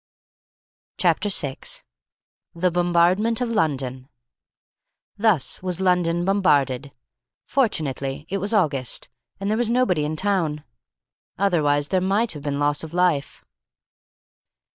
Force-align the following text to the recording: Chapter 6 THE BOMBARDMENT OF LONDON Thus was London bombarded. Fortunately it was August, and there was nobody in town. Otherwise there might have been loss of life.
Chapter 0.97 1.29
6 1.29 1.83
THE 2.55 2.71
BOMBARDMENT 2.71 3.39
OF 3.39 3.49
LONDON 3.49 4.09
Thus 5.15 5.61
was 5.61 5.79
London 5.79 6.25
bombarded. 6.25 6.91
Fortunately 7.45 8.25
it 8.31 8.39
was 8.39 8.51
August, 8.51 9.09
and 9.39 9.47
there 9.47 9.59
was 9.59 9.69
nobody 9.69 10.03
in 10.03 10.15
town. 10.15 10.63
Otherwise 11.37 11.89
there 11.89 12.01
might 12.01 12.31
have 12.31 12.41
been 12.41 12.57
loss 12.57 12.83
of 12.83 12.95
life. 12.95 13.45